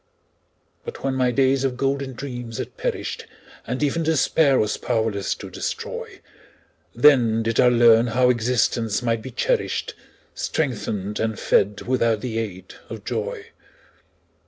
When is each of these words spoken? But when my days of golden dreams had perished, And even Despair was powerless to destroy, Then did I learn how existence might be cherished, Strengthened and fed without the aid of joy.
But 0.83 1.03
when 1.03 1.13
my 1.13 1.29
days 1.29 1.63
of 1.63 1.77
golden 1.77 2.13
dreams 2.13 2.57
had 2.57 2.75
perished, 2.75 3.27
And 3.67 3.83
even 3.83 4.01
Despair 4.01 4.57
was 4.57 4.75
powerless 4.77 5.35
to 5.35 5.51
destroy, 5.51 6.21
Then 6.95 7.43
did 7.43 7.59
I 7.59 7.69
learn 7.69 8.07
how 8.07 8.31
existence 8.31 9.03
might 9.03 9.21
be 9.21 9.29
cherished, 9.29 9.93
Strengthened 10.33 11.19
and 11.19 11.37
fed 11.39 11.81
without 11.81 12.21
the 12.21 12.39
aid 12.39 12.73
of 12.89 13.05
joy. 13.05 13.49